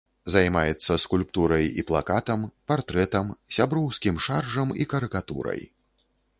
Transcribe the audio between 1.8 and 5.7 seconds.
і плакатам, партрэтам, сяброўскім шаржам і карыкатурай.